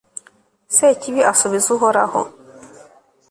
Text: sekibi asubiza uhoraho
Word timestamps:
sekibi 0.75 1.21
asubiza 1.31 1.67
uhoraho 1.75 2.21